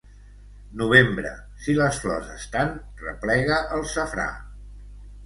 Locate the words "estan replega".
2.37-3.59